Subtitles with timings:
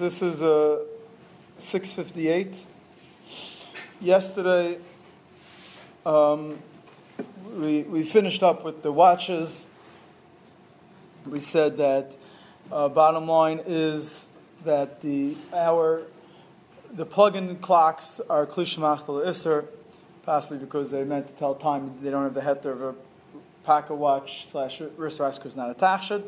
[0.00, 0.78] This is a uh,
[1.58, 2.64] 658.
[4.00, 4.78] Yesterday,
[6.06, 6.58] um,
[7.54, 9.66] we, we finished up with the watches.
[11.26, 12.16] We said that
[12.72, 14.24] uh, bottom line is
[14.64, 16.04] that the our
[16.90, 19.66] the plug-in clocks are klishmachtel iser,
[20.22, 21.98] possibly because they meant to tell time.
[22.00, 22.94] They don't have the heter of a
[23.64, 26.22] pocket watch slash wristwatch because it's not attached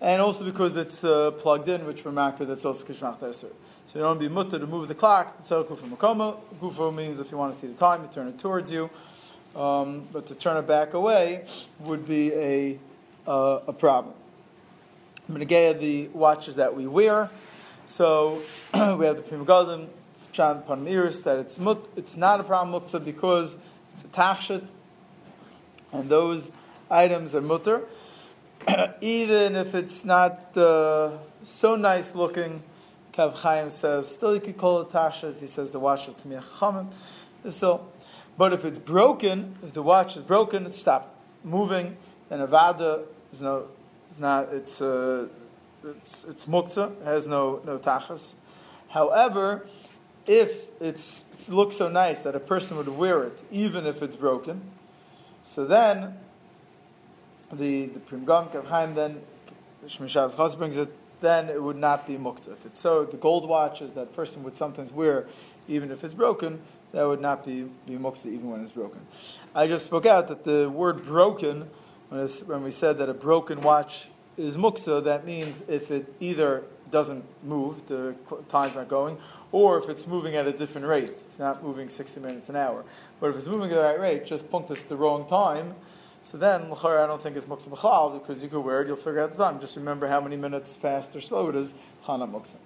[0.00, 3.48] and also because it's uh, plugged in, which we're that's also kishmach teser.
[3.86, 5.38] So you don't be mutter to move the clock.
[5.42, 6.38] So kufa makoma.
[6.60, 8.90] Kufa means if you want to see the time, you turn it towards you.
[9.54, 11.46] Um, but to turn it back away
[11.80, 12.78] would be a
[13.26, 14.14] uh, a problem.
[15.30, 17.30] Menegeya, the watches that we wear.
[17.86, 18.42] So
[18.74, 23.58] we have the it's Pshan Panmiris, that it's mut, it's not a problem mutza because
[23.92, 24.66] it's a tachshit,
[25.92, 26.50] and those
[26.90, 27.82] items are mutter.
[29.00, 31.10] even if it's not uh,
[31.42, 32.62] so nice looking,
[33.12, 35.38] Kav Chaim says, still you could call it Tasha.
[35.38, 36.92] He says the watch of Tamir Chamim.
[37.50, 37.86] So,
[38.36, 41.08] but if it's broken, if the watch is broken, it stopped
[41.44, 41.96] moving,
[42.28, 43.68] then Avada is no,
[44.08, 45.28] it's not, it's, uh,
[45.84, 48.34] it's, it's muktzah, has no, no tachas.
[48.88, 49.66] However,
[50.26, 54.16] if it's, it looks so nice that a person would wear it, even if it's
[54.16, 54.60] broken,
[55.42, 56.16] so then
[57.52, 59.20] the the Primgam Kavchaim then
[59.86, 62.52] Shmishav's Chaz brings it, then it would not be muktzah.
[62.52, 65.26] If it's so, the gold watches that person would sometimes wear,
[65.68, 66.60] even if it's broken,
[66.92, 69.00] that would not be, be muktzah even when it's broken.
[69.54, 71.68] I just spoke out that the word broken,
[72.08, 76.64] when, when we said that a broken watch is muktzah, that means if it either
[76.90, 78.14] doesn't move, the
[78.48, 79.18] time's not going,
[79.50, 81.10] or if it's moving at a different rate.
[81.10, 82.84] It's not moving 60 minutes an hour.
[83.18, 85.74] But if it's moving at the right rate, just punctus the wrong time,
[86.26, 89.20] so then, I don't think it's muksa b'chal because you could wear it, you'll figure
[89.20, 89.60] out the time.
[89.60, 91.72] Just remember how many minutes fast or slow it is,
[92.04, 92.56] chana muksa.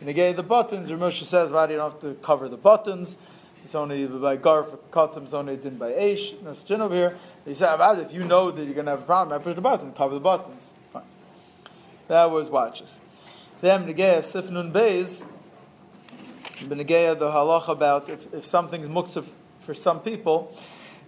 [0.00, 3.16] And again, the buttons, Ramosha says, why do you don't have to cover the buttons?
[3.64, 6.42] It's only by garf, katam is only done by aish.
[6.42, 7.16] No shin over here.
[7.46, 9.62] He said, if you know that you're going to have a problem, I push the
[9.62, 10.74] button, cover the buttons.
[10.92, 11.04] Fine.
[12.08, 13.00] That was watches.
[13.62, 15.24] Then, Negeya Sifnun Beis,
[16.58, 19.24] Benegeya, the halacha about if, if something's muksa
[19.60, 20.54] for some people,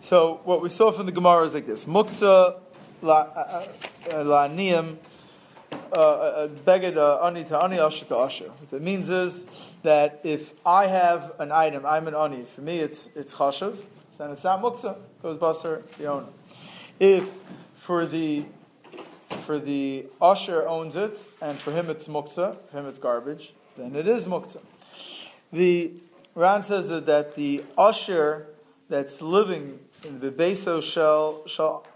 [0.04, 2.56] so what we saw from the Gemara is like this: Muksa
[3.02, 4.98] la'niyim
[5.72, 8.48] uh, uh, uh, beged ani to ani asher to asher.
[8.48, 9.46] What that means is
[9.82, 12.44] that if I have an item, I'm an ani.
[12.54, 13.78] For me, it's it's chashav.
[14.18, 14.98] Then it's not muksa.
[15.22, 16.26] Goes basar the owner.
[17.00, 17.26] If
[17.76, 18.44] for the
[19.46, 23.96] for the usher owns it, and for him it's muksa, for him it's garbage, then
[23.96, 24.60] it is muksa.
[25.50, 25.92] The
[26.34, 28.48] Ran says that, that the usher
[28.88, 31.86] that's living in the beso shel shel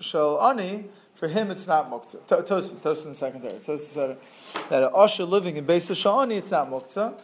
[0.00, 0.84] shel ani,
[1.14, 2.20] for him it's not muktzah.
[2.26, 3.62] Tosis, Tosis in the second third.
[3.62, 4.18] Tosis said
[4.70, 7.14] that an usher living in beso shel it's not muktzah.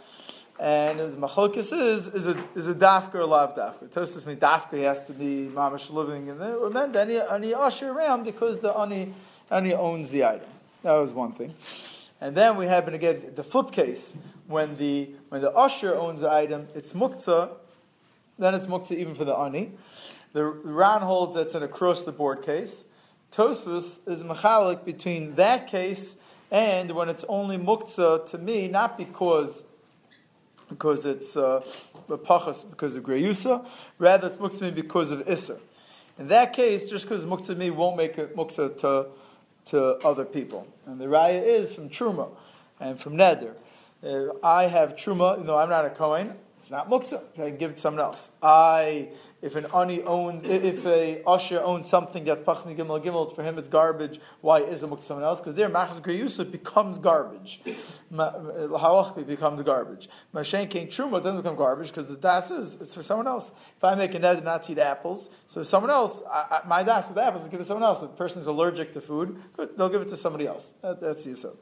[0.58, 3.88] And as machlokes is is a is a dafka or lav dafka.
[3.88, 7.90] Tosis means dafka he has to be mamish living in there, meant any any usher
[7.90, 9.12] around because the ani
[9.50, 10.48] ani owns the item.
[10.82, 11.54] That was one thing.
[12.20, 14.14] And then we happen to get the flip case
[14.46, 17.50] when the when the usher owns the item, it's muktzah.
[18.38, 19.72] Then it's muktzah even for the ani.
[20.34, 22.84] The Ran holds that's an across the board case.
[23.30, 26.16] Tosus is mechalik between that case
[26.50, 29.64] and when it's only muktzah to me, not because
[30.68, 31.62] because it's uh,
[32.08, 33.64] pachas because of greyusa,
[33.98, 35.60] rather it's muktzah to me because of isser.
[36.18, 39.06] In that case, just because muktzah to me won't make it muktzah to
[39.66, 40.66] to other people.
[40.84, 42.28] And the raya is from truma
[42.80, 43.54] and from neder.
[44.02, 46.34] Uh, I have truma, know, I'm not a kohen.
[46.58, 47.22] It's not muktzah.
[47.34, 48.30] I can give it to someone else.
[48.42, 49.10] I
[49.44, 53.58] if an ani owns, if a usher owns something that's pachmi gimel gimel, for him
[53.58, 54.18] it's garbage.
[54.40, 55.40] Why is it to someone else?
[55.40, 57.60] Because there machas greyusa becomes garbage.
[58.10, 60.08] Halachvi becomes garbage.
[60.34, 63.52] Mashen king truma doesn't become garbage because the das is it's for someone else.
[63.76, 67.06] If I make a ned not eat apples, so someone else, I, I, my das
[67.10, 68.02] with apples, I give it to someone else.
[68.02, 70.72] If the is allergic to food, good, they'll give it to somebody else.
[70.80, 71.56] That, that's yisod.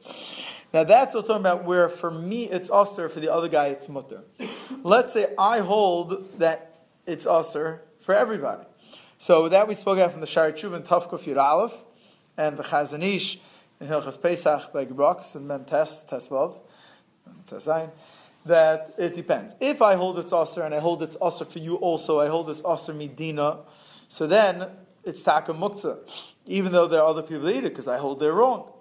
[0.73, 1.65] Now that's what we're talking about.
[1.65, 4.23] Where for me it's usher, for the other guy it's mutter.
[4.85, 6.72] Let's say I hold that
[7.07, 8.65] it's usr for everybody.
[9.19, 10.77] So that we spoke out from the Shari Tshuva
[11.29, 11.75] and Aleph,
[12.37, 13.39] and the Chazon Ish
[13.81, 16.59] in Hilchas Pesach by Gebrox and Mem Tes, Tesvav,
[17.47, 17.91] Tesayin,
[18.45, 19.55] that it depends.
[19.61, 22.51] If I hold it's usr and I hold it's usr for you also, I hold
[22.51, 23.61] it's usr midina,
[24.09, 24.69] so then
[25.05, 25.55] it's taka
[26.47, 28.73] even though there are other people that eat it, because I hold they're wrong.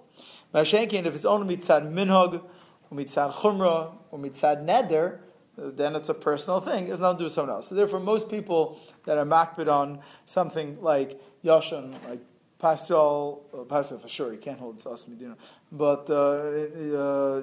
[0.53, 2.41] Mashenkin, if it's only mitzad minhag,
[2.89, 5.19] or mitzad chumrah, or mitzad neder,
[5.57, 6.87] then it's a personal thing.
[6.87, 7.67] It's nothing to do with someone else.
[7.67, 12.21] So therefore, most people that are makbid on something like yashan, like
[12.61, 15.35] Pascal, uh, Pascal for sure, he can't hold As Medina.
[15.71, 17.41] But uh, uh,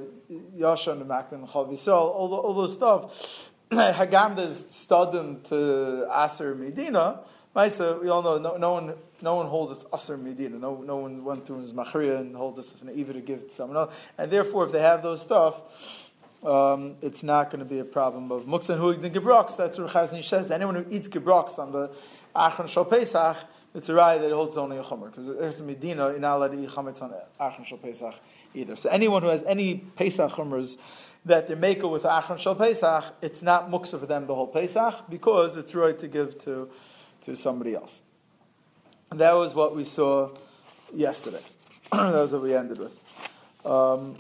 [0.57, 3.51] Yasha and the Makman, Chav Yisrael, all, all those stuff.
[3.71, 7.21] Hagam there's studim to Aser Medina.
[7.55, 10.57] Maisa, we all know no, no one no one holds this Aser Medina.
[10.57, 13.55] No, no one went through his Machriya and holds this an Eva to give to
[13.55, 13.95] someone else.
[14.17, 15.61] And therefore, if they have those stuff,
[16.45, 19.57] um, it's not going to be a problem of Muksa and Huig the Gebrox.
[19.57, 20.51] That's what Chazni says.
[20.51, 21.91] Anyone who eats Gebrox on the
[22.35, 23.37] Achron Shal Pesach,
[23.75, 25.11] it's a right that holds only a Chomer.
[25.11, 28.15] Because there's a Medina, not allowed to eat Chametz on Achron Shal Pesach
[28.55, 28.77] either.
[28.77, 30.79] So anyone who has any Pesach Chomers,
[31.25, 34.47] that they make it with Achron Shal Pesach, it's not muksa for them the whole
[34.47, 36.71] Pesach because it's right to give to,
[37.23, 38.03] to somebody else.
[39.11, 40.31] And that was what we saw
[40.95, 41.43] yesterday.
[41.93, 42.99] that was what we ended with.
[43.65, 44.17] Um,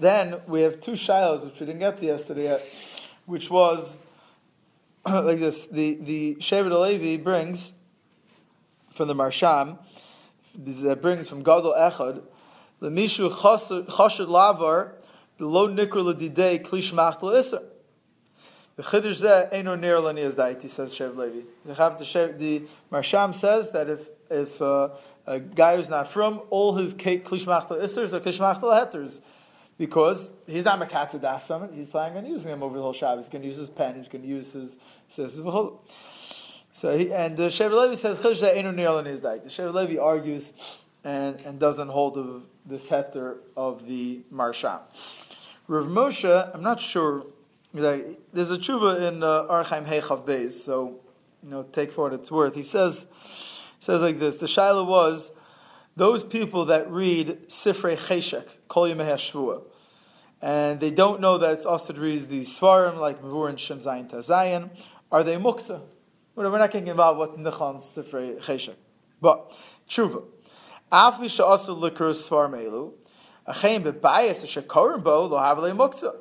[0.00, 2.62] then we have two shilas which we didn't get to yesterday yet,
[3.26, 3.96] which was
[5.06, 7.74] like this: the the Shevet HaLevi brings
[8.90, 9.78] from the Marsham,
[10.54, 12.22] that brings from Gadol Echad,
[12.80, 14.92] the Mishu Chashad Lavar
[15.42, 17.62] Lo nikra l'didei klish machtel iser.
[18.76, 21.40] The chiddush zeh eno near lanias daiti says Shev Levi.
[21.64, 24.90] The, Marsham says that if if uh,
[25.26, 29.22] a guy who's not from all his klish machtel isers are klish machtel hetters
[29.82, 31.70] because he's not mekatzadas from it.
[31.74, 33.24] He's planning on using them over the whole Shabbos.
[33.24, 33.96] He's going to use his pen.
[33.96, 35.40] He's going to use his says
[36.72, 39.42] so he, and the Shev Levi says near lanias daiti.
[39.42, 40.52] The Shev Levi argues
[41.02, 44.78] and, and doesn't hold of this heter of the Marsham.
[45.66, 47.26] Rav Moshe, I'm not sure.
[47.72, 51.00] There's a tshuva in uh, Archaim Heichav Beis, so
[51.42, 52.54] you know, take for what it's worth.
[52.54, 53.08] He says,
[53.80, 55.32] says like this: the shaila was
[55.96, 59.62] those people that read Sifrei Cheshek Kol Yemei Shvua,
[60.42, 64.10] and they don't know that it's also read these svarim like Mavur and Shen Zayin
[64.10, 64.70] Tazayin.
[65.12, 65.82] Are they muktzah?
[66.34, 68.74] We're not getting involved with Nichon Sifrei Cheshek,
[69.20, 69.56] but
[69.88, 70.24] tshuva.
[70.90, 72.92] Afli she'asur likur svarim elu.
[73.46, 76.16] Achein bebayis shekorim bo lo havale muktzah.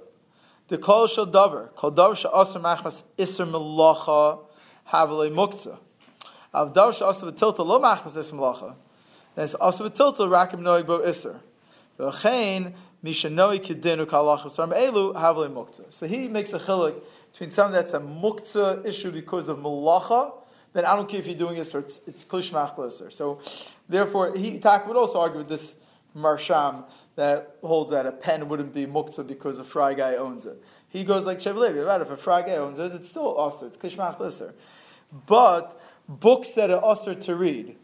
[0.67, 4.39] The kol shel davar, kol davar she'asur machmas iser melacha
[4.89, 5.79] havale muktzah.
[6.53, 8.75] Av davar she'asur v'tilta lo machmas iser melacha.
[9.35, 11.39] Then it's also v'tilta rakim noig bo iser.
[11.97, 12.73] V'achein
[13.03, 13.13] So
[16.07, 17.01] he makes a chilik
[17.31, 20.33] between something that's a muktzah issue because of melacha,
[20.73, 23.39] then I don't care if you're doing it or it's, it's klishmach So
[23.89, 25.77] therefore, he Tak would also argue with this
[26.15, 26.83] marsham
[27.15, 30.61] that holds that a pen wouldn't be muktzah because a fry guy owns it.
[30.89, 32.01] He goes like Chevrolet, right?
[32.01, 34.53] If a fry guy owns it, it's still also it's kishmach lister.
[35.25, 37.77] But books that are also to read,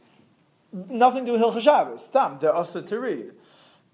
[0.72, 2.40] nothing to do with Hilchah Shabbos.
[2.40, 3.31] They're also to read.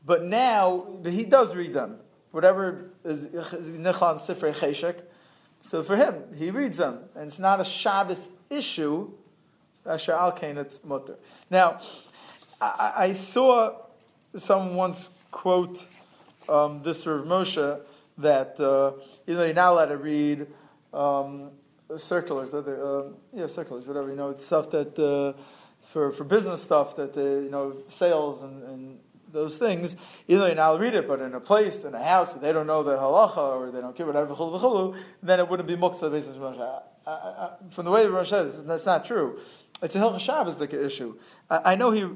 [0.06, 2.00] But now he does read them.
[2.32, 5.04] Whatever is Nichan Sifrei Cheshek.
[5.62, 9.12] So for him, he reads them, and it's not a Shabbos issue.
[9.86, 11.16] Asher al it's mutter.
[11.50, 11.80] Now,
[12.60, 13.74] I, I saw
[14.36, 15.88] someone once quote
[16.50, 17.82] um, this Rav Moshe
[18.18, 18.94] that uh,
[19.26, 20.48] you know you're not allowed to read
[20.94, 21.52] um,
[21.98, 25.40] circulars, uh, yeah, circulars, whatever you know, stuff that uh,
[25.82, 29.00] for for business stuff that you know sales and, and
[29.34, 29.98] those things.
[30.28, 32.68] Either you're not read it, but in a place in a house where they don't
[32.68, 36.12] know the halacha or they don't care whatever chulu v'chulu, then it wouldn't be muktzah
[36.12, 37.72] based on.
[37.72, 39.40] From the way the Rosh says, that's not true.
[39.82, 41.18] It's a Hilchah Shabbos like an issue.
[41.50, 42.08] I, I know he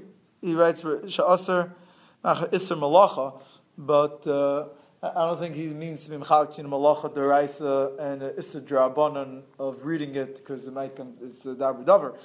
[0.42, 1.72] he writes sha'aser
[2.24, 3.42] Isser Malacha,
[3.78, 4.68] but uh,
[5.04, 10.16] I don't think he means to be Mechalik between Malacha Deraisa and Drabanan of reading
[10.16, 12.16] it because it might come, it's a Dabar Dover.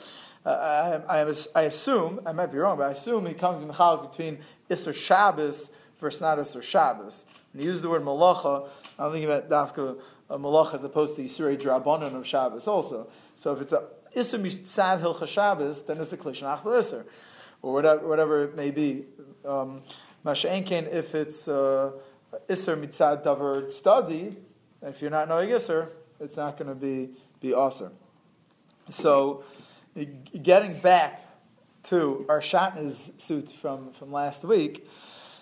[0.47, 3.71] Uh, I, I, I, assume, I might be wrong, but I assume he comes to
[3.71, 4.39] Mechalik between
[4.71, 5.71] Isser Shabbos
[6.01, 7.27] versus not Isser Shabbos.
[7.53, 8.67] When he used the word Malacha,
[8.99, 13.11] I'm thinking about Dafka Malacha as opposed to Yisrei Drabanan of Shabbos also.
[13.35, 13.85] So if it's a
[14.17, 17.05] Isser Mitzad Hilcha Shabbos, then it's a Klishmach Isser
[17.61, 19.05] or whatever, whatever it may be.
[19.45, 19.83] Um,
[20.25, 21.91] if it's uh,
[22.49, 24.37] Isser mitzad davar study,
[24.83, 25.89] if you're not knowing Isser,
[26.21, 27.11] it's not going to be,
[27.41, 27.93] be awesome.
[28.91, 29.45] So,
[30.43, 31.21] getting back
[31.85, 34.89] to our shatnez suit from, from last week,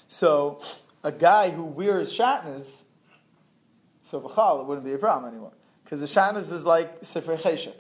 [0.09, 0.61] so
[1.05, 2.83] a guy who wears shatnez,
[4.03, 5.53] so b'chal, it wouldn't be a problem anymore.
[5.85, 7.75] Because the shatnez is like Sefer Cheshek.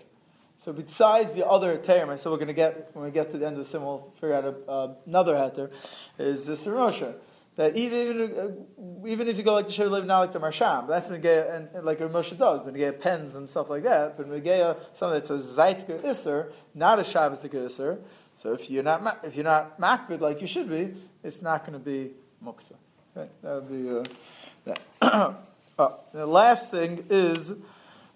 [0.56, 3.46] So besides the other term, so we're going to get when we get to the
[3.46, 5.70] end of the sim, we'll figure out a, uh, another heter,
[6.18, 7.14] is the Sarosha.
[7.60, 10.88] That even even, uh, even if you go like the Shev not like the Marsham,
[10.88, 14.16] that's Megea, and, and like Moshe does, Megea pens and stuff like that.
[14.16, 17.98] But Megea, something that's a Zait Isser, not a Shabbos Isser.
[18.34, 21.78] So if you're not if you're not makbid like you should be, it's not going
[21.78, 22.12] to be
[22.42, 22.76] muktzah.
[23.14, 23.30] Okay?
[23.42, 25.34] That would be uh,
[25.78, 27.52] oh, the last thing is.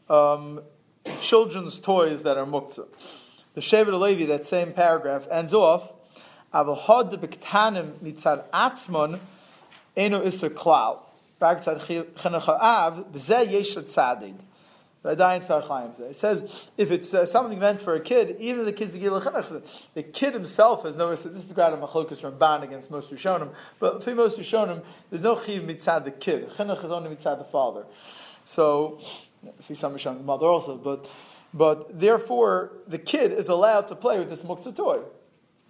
[0.08, 0.62] Um,
[1.20, 2.86] children's toys that are muktzah.
[3.52, 5.92] the Shevet Levi, that same paragraph, ends off,
[6.54, 9.20] Avahod b'ktanim mitzad atzmon
[9.96, 11.00] eno iser klal.
[11.40, 11.62] It
[16.16, 16.44] says
[16.78, 20.96] if it's uh, something meant for a kid, even the kid's the kid himself has
[20.96, 21.10] no.
[21.10, 25.38] This is grad of machlokas Ramban against most Rishonim, but for most Rishonim, there's no
[25.38, 26.48] chiv mitzad the kid.
[26.50, 27.84] Chinuch is only mitzad the father.
[28.44, 28.98] So,
[29.60, 31.06] for some Rishonim, the mother also, but
[31.52, 35.00] but therefore the kid is allowed to play with this muktzah toy.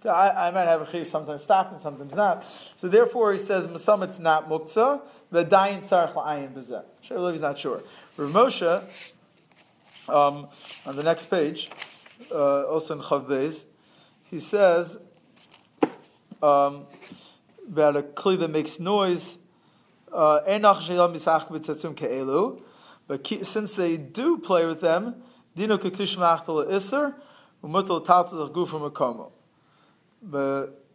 [0.03, 2.43] I, I, might have a chiv sometimes stop and sometimes not.
[2.75, 6.83] So therefore he says Musam it's not muktzah, but dayin tzarech la'ayin b'zeh.
[7.01, 7.81] Sure, he's not sure.
[8.17, 8.83] Rav Moshe
[10.07, 10.47] um,
[10.85, 11.71] on the next page,
[12.31, 13.65] uh, also in Chav
[14.25, 14.97] he says
[16.41, 16.85] um,
[17.67, 19.37] about a kli that makes noise.
[20.11, 20.39] Uh,
[23.07, 25.15] but since they do play with them,
[25.55, 27.15] dino kakish machtal iser,
[27.63, 29.31] umutal tatal gufim makomo.
[30.25, 30.85] But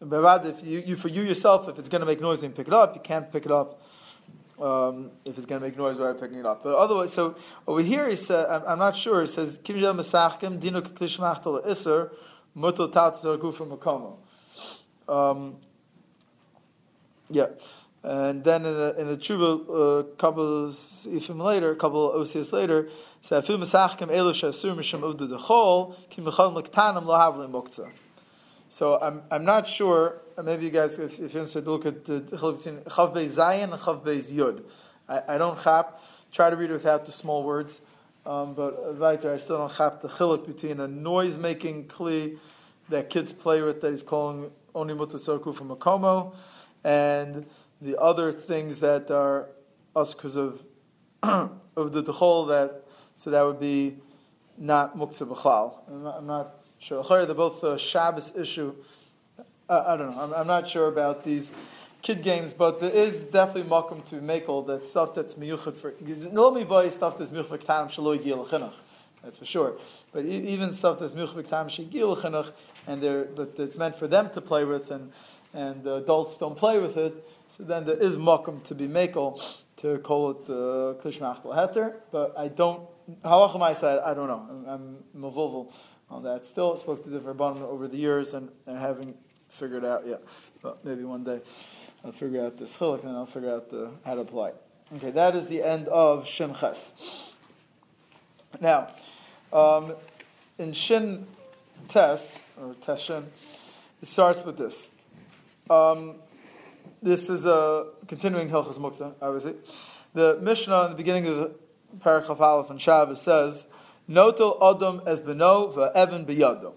[0.00, 2.66] but if you, you, for you yourself, if it's going to make noise and pick
[2.66, 3.82] it up, you can't pick it up
[4.58, 6.62] um, if it's going to make noise while picking it up.
[6.62, 9.20] But otherwise, so over here he said, I'm, not sure.
[9.20, 12.12] He says, "Kim yel mesachkim dinu klishmachtel iser
[12.56, 14.16] mutal tatzor gufa makomo."
[15.06, 15.56] Um,
[17.28, 17.48] yeah.
[18.02, 22.26] And then in a, in a tshuva, a uh, couple ifim later, a couple of
[22.26, 22.88] OCS later,
[23.20, 27.90] said, "Afil mesachkim elu shasur misham uvdu dechol kim mechal mektanim lo havli moktzah."
[28.72, 32.20] So I'm, I'm not sure, maybe you guys, if, if you're interested, look at the
[32.20, 34.62] chiluk between Chav Beis Zayin and Chav Beis Yud.
[35.08, 36.00] I, I don't chap,
[36.30, 37.80] try to read it without the small words,
[38.24, 42.38] um, but weiter, I still don't chap the chiluk between a noise-making kli
[42.90, 46.36] that kids play with that he's calling Oni Mutasoku from Makomo,
[46.84, 47.46] and
[47.82, 49.48] the other things that are
[49.96, 50.62] us because of,
[51.24, 52.84] of the dechol that,
[53.16, 53.96] so that would be
[54.56, 55.78] not muktzah b'chlal.
[55.88, 58.74] I'm not, I'm not Sure, they're both a Shabbos issue.
[59.68, 60.22] Uh, I don't know.
[60.22, 61.52] I'm, I'm, not sure about these
[62.00, 65.92] kid games, but there is definitely makom to make all that stuff that's miyuchad for.
[66.32, 68.72] Normally, buy stuff that's miyuchad tam shaloi gil.
[69.22, 69.74] That's for sure.
[70.10, 72.50] But even stuff that's miyuchad tam shigil chinuch,
[72.86, 75.12] and they're but it's meant for them to play with, and
[75.52, 77.28] and adults don't play with it.
[77.48, 79.38] So then there is makom to be makel
[79.76, 81.96] to call it uh, klishmach heter.
[82.10, 82.88] But I don't.
[83.22, 84.46] Halachah I said I don't know.
[84.66, 85.22] I'm, I'm
[86.10, 86.46] on that.
[86.46, 89.16] Still spoke to the Rabbanim over the years and, and haven't
[89.48, 90.22] figured out yet.
[90.62, 91.40] But maybe one day
[92.04, 94.52] I'll figure out this chiluk and I'll figure out the, how to apply.
[94.96, 96.94] Okay, that is the end of Shin Ches.
[98.60, 98.88] Now,
[99.52, 99.94] um,
[100.58, 101.26] in Shin
[101.88, 103.24] Tes, or Teshin,
[104.02, 104.90] it starts with this.
[105.68, 106.16] Um,
[107.02, 109.54] this is a continuing Hilchas Mukta, obviously.
[110.12, 111.54] The Mishnah in the beginning of the
[112.00, 113.66] Paragraph Aleph and Shabbos says,
[114.10, 116.72] Notel Adam as Beno Evan Biyado.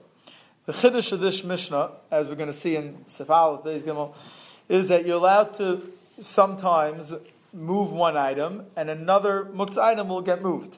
[0.65, 4.13] The Chiddush of this Mishnah, as we're going to see in Sefal Beis Gimel,
[4.69, 5.81] is that you're allowed to
[6.19, 7.15] sometimes
[7.51, 10.77] move one item and another muktzah item will get moved.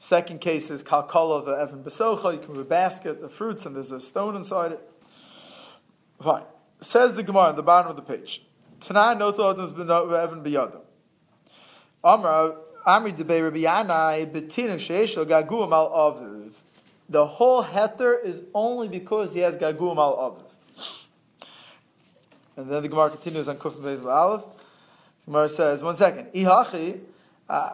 [0.00, 2.32] Second case is kalkala of Evan Besocha.
[2.32, 4.90] You can move a basket of fruits and there's a stone inside it.
[6.20, 6.42] Fine.
[6.80, 8.44] Says the Gemara on the bottom of the page.
[8.80, 10.80] Tanai Notel Adam as Beno Evan Biyado.
[12.02, 14.76] Amra Amri Debei Rabbi Yanai Betinu
[15.26, 16.52] Gaguim Al Aviv.
[17.08, 21.48] The whole heter is only because he has Gaguim Al Aviv.
[22.56, 24.44] And then the Gemara continues on Kufim Beis Aleph.
[25.20, 27.00] The Gemara says, one second, Ihachi,
[27.48, 27.70] uh,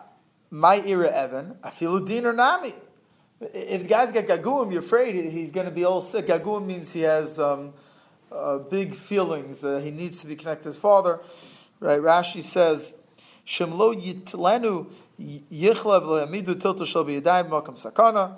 [0.51, 2.75] my ira Evan, feel din or nami.
[3.41, 6.27] If the guy's got gaguim, you're afraid he's going to be all sick.
[6.27, 7.73] Gaguim means he has um,
[8.31, 9.65] uh, big feelings.
[9.65, 11.21] Uh, he needs to be connected to his father.
[11.81, 12.01] Right?
[12.01, 12.95] Rashi says
[13.51, 14.87] Shemlo yitlenu
[15.19, 18.37] yichlev le'amidu tiltu shel b'yadayim makam sakana.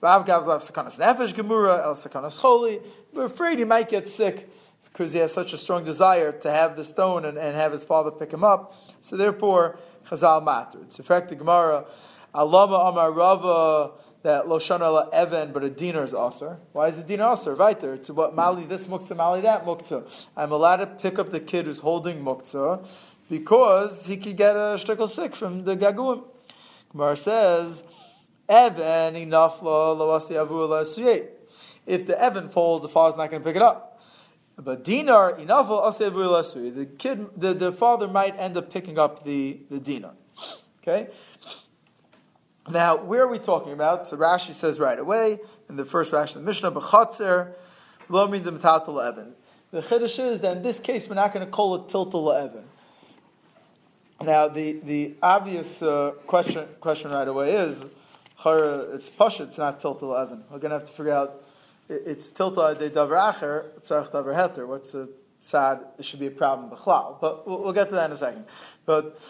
[0.00, 2.82] Rav gav lav sakanas nefesh gemura el sakanas choli.
[3.12, 4.50] We're afraid he might get sick
[4.82, 7.84] because he has such a strong desire to have the stone and, and have his
[7.84, 8.74] father pick him up.
[9.00, 10.80] So therefore, Chazal matter.
[10.82, 11.84] It's in fact the Gemara,
[12.34, 13.92] Alama Amar Rava
[14.24, 16.58] that Loshana la Evan, but a dinar is aser.
[16.72, 17.54] Why is a dinar aser?
[17.54, 17.94] Right there.
[17.94, 20.26] It's what Mali this muktzah, Mali that muktzah.
[20.36, 22.84] I'm allowed to pick up the kid who's holding muktzah
[23.28, 26.24] because he could get a shtickle sick from the gaguim.
[26.90, 27.84] Gemara says,
[28.48, 31.28] Evan inafla loasi avu
[31.86, 34.00] If the Evan falls, the father's not going to pick it up.
[34.56, 39.24] But dinar inafla asi avu The kid, the, the father might end up picking up
[39.24, 40.14] the, the dinar.
[40.82, 41.08] Okay?
[42.70, 44.08] Now, where are we talking about?
[44.08, 47.54] So Rashi says right away, in the first Rashi of the Mishnah, B'chatzer,
[48.08, 49.34] lo min the Evan.
[49.70, 52.64] The Chiddush is that in this case, we're not going to call it tiltal Evan.
[54.20, 57.86] Now, the, the obvious uh, question, question right away is
[58.44, 60.42] it's pasha, it's not tiltal evan.
[60.50, 61.44] We're going to have to figure out,
[61.88, 64.66] it's tiltal de davar acher, tzarech davar heter.
[64.66, 65.08] What's the
[65.38, 65.80] sad?
[65.98, 67.20] It should be a problem b'chlal.
[67.20, 68.44] But we'll, we'll, get to that in a second.
[68.84, 69.20] But,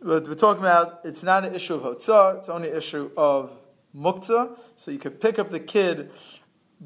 [0.00, 3.52] but we're talking about, it's not an issue of hotzah, it's only an issue of
[3.96, 4.58] muktzah.
[4.74, 6.10] So you could pick up the kid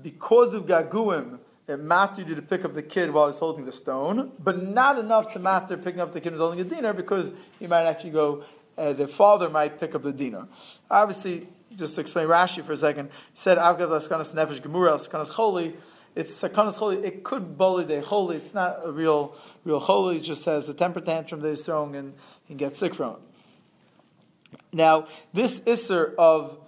[0.03, 1.39] because of gaguim,
[1.69, 4.99] it mattered you to pick up the kid while he's holding the stone, but not
[4.99, 8.11] enough to matter picking up the kid who's holding a dinar because he might actually
[8.11, 8.43] go,
[8.79, 10.49] uh, the father might pick up the dinar.
[10.91, 11.47] Obviously,
[11.77, 15.75] just to explain Rashi for a second, said Avgav Laskanas Nefesh Gemura Laskanas Choli.
[16.15, 17.05] It's Sakanas Choli.
[17.05, 18.37] It could bully the Choli.
[18.37, 19.35] It's not a real
[19.65, 20.17] real Choli.
[20.17, 22.15] It just has a temper tantrum that he's throwing and
[22.47, 24.59] he gets sick from it.
[24.73, 26.59] Now, this Isser of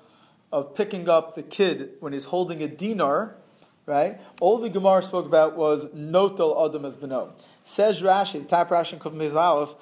[0.53, 3.37] of picking up the kid when he's holding a dinar,
[3.91, 4.21] right?
[4.41, 7.33] All the Gemara spoke about was notel adam as beno.
[7.65, 9.75] Says Rashi, the type Rashi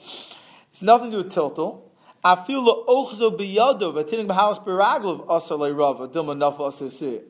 [0.72, 1.82] it's nothing to do with tiltal.
[2.24, 7.22] Afilu ochzo biyado v'tinik b'halas b'raglav asar rava dilma nafal asir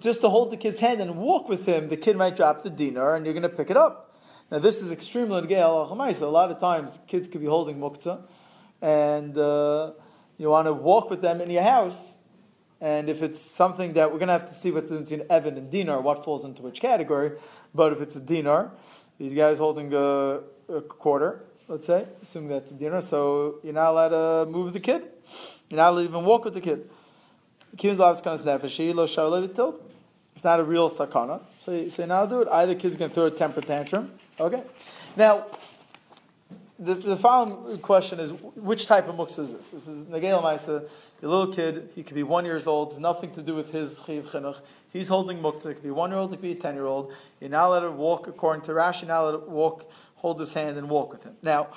[0.00, 2.70] Just to hold the kid's hand and walk with him, the kid might drop the
[2.70, 4.14] dinar and you're going to pick it up.
[4.50, 5.92] Now this is extremely legal.
[5.92, 8.22] A lot of times kids could be holding muktzah
[8.80, 9.92] and uh,
[10.38, 12.16] you want to walk with them in your house,
[12.80, 15.56] and if it's something that we're going to have to see what's in between Evan
[15.56, 17.32] and Dinar, what falls into which category,
[17.74, 18.70] but if it's a Dinar,
[19.18, 23.90] these guys holding a, a quarter, let's say, assuming that's a dinar, so you're not
[23.90, 25.02] allowed to move the kid.
[25.68, 26.88] You're not allowed to even walk with the kid.
[27.72, 27.84] It's
[30.44, 31.40] not a real sakana.
[31.58, 32.48] So you say, now do it.
[32.50, 34.10] Either kid's going to throw a temper tantrum.
[34.40, 34.62] Okay.
[35.16, 35.46] Now,
[36.80, 39.70] the, the following question is which type of muksa is this?
[39.70, 40.88] This is Nagel Maisa,
[41.22, 44.00] a little kid, he could be one years old, it's nothing to do with his
[44.06, 44.56] chiv chinuch.
[44.90, 46.86] He's holding muksa, it could be one year old, it could be a ten year
[46.86, 47.12] old.
[47.38, 51.12] You're allowed to walk according to Rashi, you're not walk, hold his hand and walk
[51.12, 51.36] with him.
[51.42, 51.68] Now,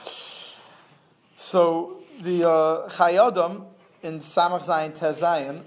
[1.36, 2.88] so the uh,
[4.04, 5.64] in Samach Zayin Tezayin,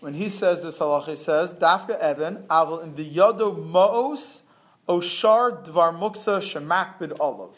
[0.00, 4.42] when he says this halacha, he says, Dafka Evan, Aval in the Yodo Maos,
[4.86, 7.54] Oshar Dvar Muksa Shemak Bid Olav.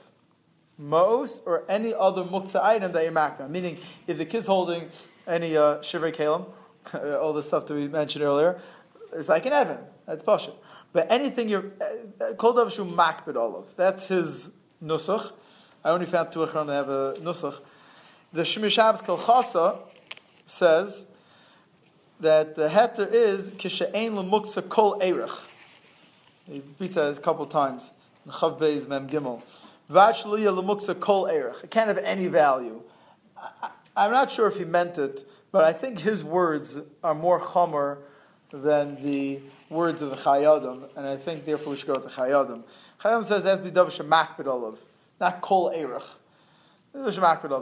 [0.78, 3.49] Mos or any other muktzah item that you're makna.
[3.49, 4.89] Meaning, if the kid's holding
[5.26, 6.47] any uh, shivrei kalim,
[7.21, 8.60] all the stuff that we mentioned earlier,
[9.12, 9.78] it's like an Evan.
[10.06, 10.52] That's pasha.
[10.93, 11.73] But anything you're
[12.36, 13.67] called up shu makbid olive.
[13.76, 14.50] That's his
[14.82, 15.32] nusach.
[15.84, 17.60] I only found two achron that have a nusach.
[18.32, 19.78] The Shemir Shabbos Kalchasa
[20.45, 21.06] says
[22.21, 25.30] that the heter is kishe'ein lemuksa kol erich.
[26.47, 27.93] He repeats that a couple times.
[28.28, 29.43] Chav Beis Mem Gimel.
[29.89, 32.83] It can't have any value.
[33.97, 37.41] I, am not sure if he meant it, but I think his words are more
[37.41, 37.99] chomer
[38.51, 42.11] than the words of the Chayadim, and I think therefore we should go with the
[42.11, 42.63] Chayadim.
[43.01, 43.47] Chayadim says
[44.47, 44.79] olav,
[45.21, 46.05] not kol erich.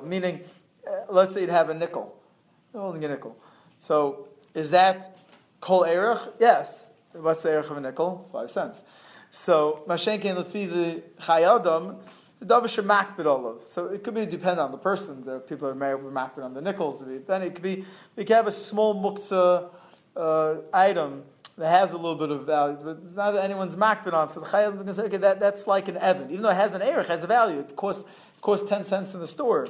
[0.05, 0.41] Meaning,
[0.87, 2.17] uh, let's say you'd have a nickel,
[2.73, 3.37] holding a nickel.
[3.79, 5.17] So is that
[5.61, 6.21] kol erich?
[6.39, 6.91] Yes.
[7.13, 8.29] What's the erich of a nickel?
[8.33, 8.83] Five cents.
[9.35, 11.97] So Mashenkin Lefi the Chayadam,
[12.39, 13.63] the Davar Shemakbid Olav.
[13.67, 15.29] So it could be depend on the person.
[15.29, 17.03] Are people are makbid on the nickels.
[17.03, 19.71] It could be they could have a small muktzah
[20.17, 21.25] uh, item
[21.59, 24.29] that has a little bit of value, but it's not that anyone's makbid on.
[24.29, 26.31] So the Chayadam going say, okay, that, that's like an Evan.
[26.31, 27.59] Even though it has an erich, has a value.
[27.59, 28.09] It costs,
[28.41, 29.67] costs 10 cents in the store.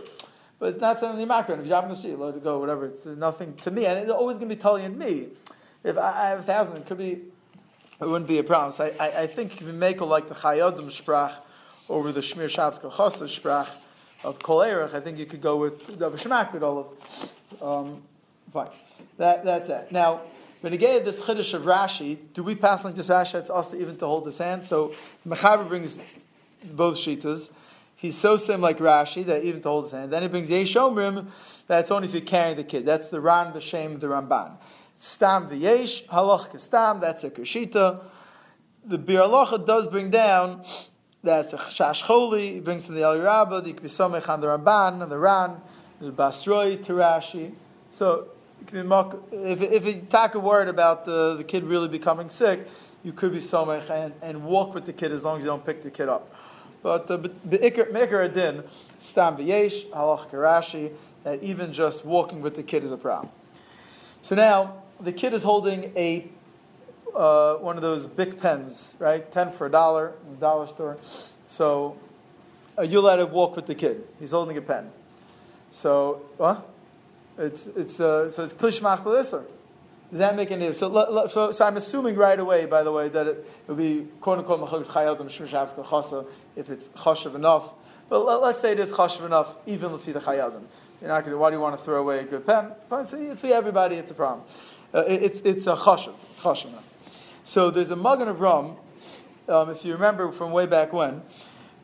[0.59, 1.61] But it's not something makbid.
[1.61, 2.85] If you in the street, let it go, whatever.
[2.85, 3.87] It's nothing to me.
[3.87, 5.29] And it's always going to be telling me.
[5.83, 7.23] If I, I have a thousand, it could be
[8.01, 8.73] it wouldn't be a problem.
[8.73, 11.33] So I, I, I think if you make it like the Chayadim Sprach
[11.89, 13.69] over the Shmir Shabbos Kalchasa Sprach
[14.25, 16.97] of Kol Erech, I think you could go with the all
[17.61, 17.63] of.
[17.63, 18.03] Um,
[18.53, 18.69] fine.
[19.19, 19.93] That, that's it.
[19.93, 20.21] Now,
[20.61, 23.35] when he gave this Chiddush of Rashi, do we pass like this Rashi?
[23.35, 24.65] It's also even to hold his hand.
[24.65, 24.95] So
[25.27, 25.99] Mechaber brings
[26.65, 27.51] both Shitas.
[27.97, 30.11] He's so sim like Rashi that even to hold his hand.
[30.11, 31.27] Then he brings Yeshomrim,
[31.67, 32.85] that's only if you're carrying the kid.
[32.87, 34.53] That's the Ran B'Shem, the Ramban.
[35.05, 38.01] Stam v'yesh, halach stam, that's a kushita.
[38.87, 40.65] The Biur Halacha does bring down,
[41.23, 45.13] that's a shashcholi, he brings to the El Rabba, the Kbisomech on the Ramban, and
[45.13, 45.61] the Ran,
[46.01, 47.53] the Basroi, Tirashi.
[47.91, 48.29] So,
[48.73, 52.67] if, if you talk a word about the, the kid really becoming sick,
[53.03, 55.67] you could be somech and, and walk with the kid as long as you don't
[55.67, 56.35] pick the kid up.
[56.83, 58.65] But uh, the Me'ikar Adin,
[59.01, 63.31] Stam V'yesh, Halach Karashi, that even just walking with the kid is a problem.
[64.23, 66.29] So now, the kid is holding a
[67.15, 69.31] uh, one of those big pens, right?
[69.31, 70.99] Ten for a dollar in the dollar store.
[71.47, 71.97] So
[72.77, 74.07] uh, you let him walk with the kid.
[74.19, 74.91] He's holding a pen.
[75.71, 76.69] So what?
[77.39, 79.45] It's it's uh, so it's klishmach Does
[80.13, 83.47] that make any so, so, so I'm assuming right away, by the way, that it
[83.67, 86.27] would be quote unquote machlokas chayadim shmir
[86.57, 87.75] if it's chashav enough.
[88.09, 90.63] But let, us say it is chashav enough, even if the chayadim.
[91.01, 91.39] You're not going to.
[91.39, 92.73] Why do you want to throw away a good pen?
[92.89, 93.07] Fine.
[93.07, 94.47] So for everybody, it's a problem.
[94.95, 96.15] Uh, it, it's it's a chashav.
[96.31, 96.71] It's chashav.
[97.45, 98.77] So there's a Magen Avraham.
[99.49, 101.21] Um, if you remember from way back when,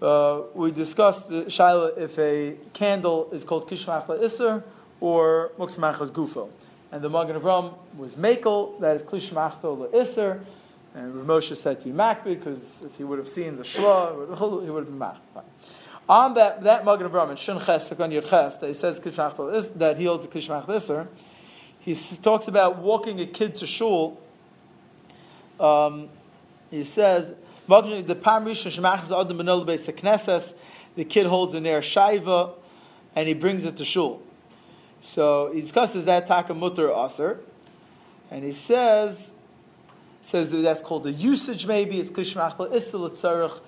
[0.01, 4.63] uh, we discussed the shaila if a candle is called kishmachla iser
[5.01, 6.51] or muksmachas gufo,
[6.93, 10.45] and the Magen Avraham was makel that is kishmachla iser,
[10.95, 14.63] and Rav Moshe said to be makbid because if he would have seen the shla,
[14.63, 15.43] he would have been makbid.
[16.09, 19.99] On that that Magen Avraham and Shun Ches Sakon Yud Ches that he says that
[19.99, 21.09] he holds a kishmachla iser,
[21.81, 24.21] he talks about walking a kid to shul.
[25.59, 26.09] Um,
[26.71, 27.35] he says
[27.67, 28.15] the
[30.97, 32.55] the kid holds a ner shaiva,
[33.15, 34.23] and he brings it to shul.
[35.01, 37.41] So he discusses that taka mutter aser,
[38.31, 39.33] and he says
[40.23, 41.67] says that that's called the usage.
[41.67, 43.61] Maybe it's klishmachla isel tzarich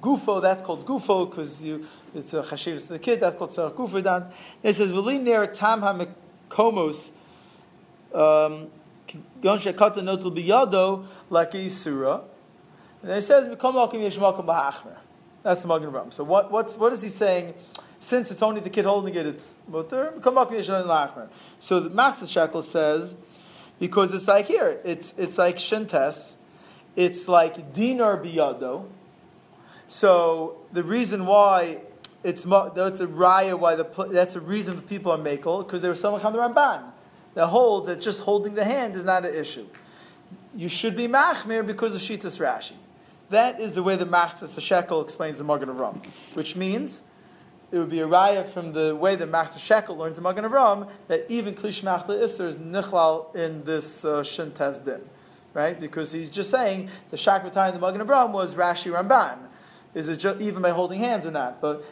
[0.00, 0.40] gufo.
[0.40, 3.20] That's called gufo because you it's a chashivas to the kid.
[3.20, 4.02] That's called tzarich gufo.
[4.02, 4.26] Dan
[4.62, 7.12] it says v'li ner tam hamekomos.
[8.16, 8.70] Um,
[11.30, 12.20] like a surah.
[13.02, 13.56] And then he says,
[15.42, 16.10] That's the Magen Ram.
[16.10, 17.54] So what, what's, what is he saying?
[18.00, 20.14] Since it's only the kid holding it, it's mutter.
[21.60, 23.16] So the Machzas Shekel says,
[23.78, 26.36] because it's like here, it's, it's like shintes,
[26.94, 28.86] it's like dinar biyado.
[29.88, 31.78] So the reason why
[32.24, 35.90] it's that's a raya why the that's a reason for people are makel because there
[35.90, 36.82] was someone come the Ramban
[37.36, 39.66] that hold that just holding the hand is not an issue.
[40.54, 42.72] You should be machmir because of shitas Rashi.
[43.28, 46.02] That is the way the Machzas Shekel explains the Magen Avram,
[46.34, 47.02] which means
[47.70, 50.88] it would be a raya from the way the Machzas Shekel learns the Magen Avram
[51.08, 54.22] that even Klish Machla Isser is nichlal in this uh,
[54.84, 55.02] din,
[55.52, 55.78] right?
[55.78, 59.36] Because he's just saying the Shakvatai in the Magen Avram was Rashi Ramban.
[59.92, 61.60] Is it just, even by holding hands or not?
[61.60, 61.84] But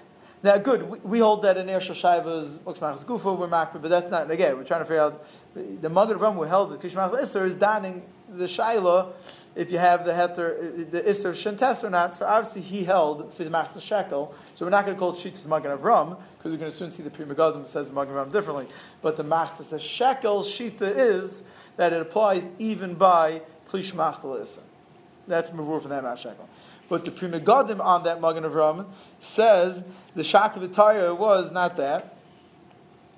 [0.44, 0.88] now, good.
[0.88, 4.30] We, we hold that in Er Shashaiva is Uxmachas Gufa, we're makbid, but that's not,
[4.30, 7.57] again, we're trying to figure out, the Magen Ram we held as Kishmach Isser is
[7.57, 9.12] donning the Shaila
[9.57, 12.14] if you have the heter, the Isser Shintes or not.
[12.16, 14.35] So obviously he held for the Machzas Shekel.
[14.54, 16.90] So we're not going to call it Shitas Magen Avram because we're going to soon
[16.90, 18.66] see the Pri Megadim says the Magen Avram differently.
[19.00, 21.44] But the Machzas Shekel Shita is
[21.76, 24.62] that it applies even by Klish Machtal Isser.
[25.26, 26.48] That's Mavur from that Machzas Shekel.
[26.88, 28.87] But the Pri Megadim on that Magen Avram
[29.24, 29.84] says
[30.14, 32.16] the Shak of the Torah was not that.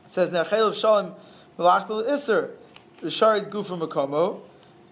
[0.05, 1.15] It says Nechel of Shalom
[1.59, 2.51] Melachtal Isser.
[3.01, 4.41] The Sharit Gufa Makomo.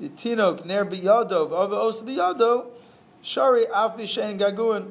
[0.00, 2.66] Yitinok ner biyado, v'ava os biyado,
[3.22, 4.90] shari af b'shein gaguin.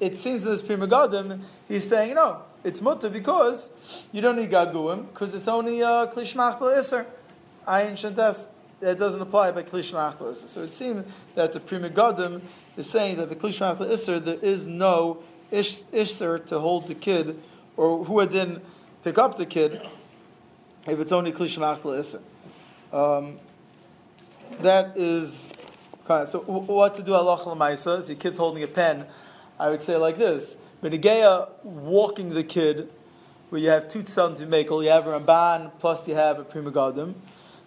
[0.00, 3.70] It seems in this Pri Megadim, he's saying, no, it's mutter because
[4.10, 7.04] you don't need gaguim, because it's only uh, klishmachtel iser.
[7.68, 8.46] Ayin shantas,
[8.80, 10.48] that doesn't apply by klishmachtel iser.
[10.48, 12.40] So it seems that the Pri Megadim
[12.76, 17.40] is saying that the klishmachtel iser, there is no ish, iser to hold the kid,
[17.76, 18.60] or who would then
[19.04, 19.80] pick up the kid,
[20.86, 22.20] if it's only klishmachtel iser.
[22.92, 23.38] Um,
[24.60, 25.52] that is
[26.26, 27.38] so what to do Allah
[28.00, 29.06] If your kid's holding a pen,
[29.58, 32.90] I would say like this: Benigeya walking the kid,
[33.50, 36.44] where you have two sons to makel, you have a Ramban plus you have a
[36.44, 37.14] Pri Megadim.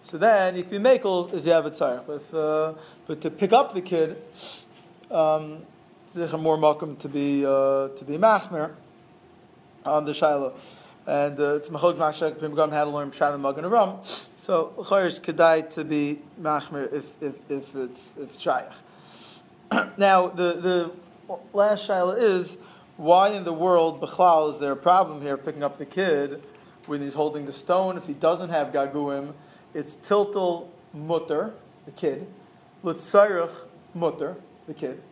[0.04, 2.04] So then you can be makel if you have a tzarech.
[2.06, 2.74] But, uh,
[3.06, 4.18] but to pick up the kid,
[5.10, 5.62] um,
[6.38, 8.72] more welcome to be uh, to be machmer
[9.84, 10.52] on the shiloh
[11.06, 13.98] and uh, it's machok mashak pimgam had to learn pshat and aram.
[14.36, 18.74] So chayish kedai to be machmer if if if it's if shayach.
[19.96, 22.58] now the the last shaila is
[22.98, 26.42] why in the world b'chlal is there a problem here picking up the kid
[26.86, 29.32] when he's holding the stone if he doesn't have gaguim
[29.74, 31.52] it's tiltal mutter
[31.84, 32.26] the kid.
[32.82, 35.02] Litzarich mutter the kid.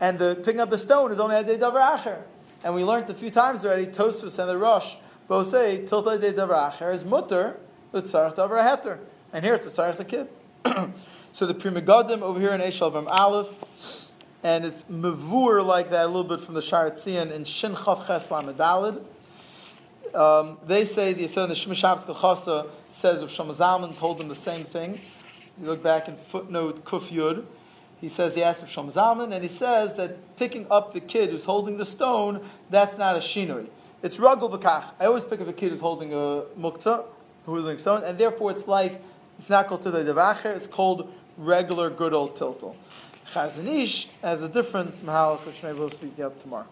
[0.00, 2.22] And the picking up the stone is only a day davar acher.
[2.62, 4.94] And we learned a few times already Tosfos and the Rosh
[5.28, 7.56] both say tilta de davar is mutter
[7.92, 8.98] l'tzarach davar heter,
[9.32, 10.28] and here it's the kid.
[11.32, 13.48] so the Pri Megadim over here in Eshal from Aleph,
[14.42, 18.06] and it's mavur like that a little bit from the Sharat Tzion in Shin Chav
[18.06, 18.56] Ches Lamed
[20.14, 24.64] um, they say the the Shmishavs Kalchasa says of Shlomo Zalman told them the same
[24.64, 25.00] thing.
[25.60, 27.44] You look back in footnote Kuf Yud.
[28.00, 31.30] He says he asked of Shlomo Zalman, and he says that picking up the kid
[31.30, 33.68] who's holding the stone, that's not a shinui.
[34.02, 34.84] It's ragul b'kach.
[34.98, 37.04] I always pick up a kid who's holding a mukta,
[37.46, 39.00] who's holding stone, and therefore it's like
[39.38, 40.54] it's not called the devacher.
[40.56, 42.74] It's called regular good old tiltal.
[43.32, 46.66] Chazon Ish has a different mahal, which maybe we'll speak about tomorrow.